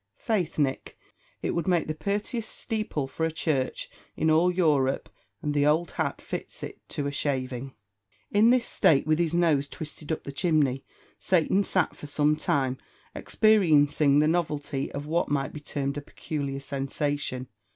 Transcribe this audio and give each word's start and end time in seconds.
Faith, 0.17 0.57
Nick, 0.57 0.97
it 1.43 1.51
would 1.51 1.67
make 1.67 1.85
the 1.85 1.93
purtiest 1.93 2.49
steeple 2.49 3.07
for 3.07 3.23
a 3.23 3.31
church, 3.31 3.87
in 4.17 4.31
all 4.31 4.49
Europe, 4.51 5.09
and 5.43 5.53
the 5.53 5.63
old 5.63 5.91
hat 5.91 6.19
fits 6.19 6.63
it 6.63 6.79
to 6.89 7.05
a 7.05 7.11
shaving." 7.11 7.75
In 8.31 8.49
this 8.49 8.65
state, 8.65 9.05
with 9.05 9.19
his 9.19 9.35
nose 9.35 9.67
twisted 9.67 10.11
up 10.11 10.23
the 10.23 10.31
chimney, 10.31 10.83
Satan 11.19 11.63
sat 11.63 11.95
for 11.95 12.07
some 12.07 12.35
time, 12.35 12.79
experiencing 13.13 14.17
the 14.17 14.27
novelty 14.27 14.91
of 14.91 15.05
what 15.05 15.29
might 15.29 15.53
be 15.53 15.59
termed 15.59 15.97
a 15.97 16.01
peculiar 16.01 16.61
sensation. 16.61 17.47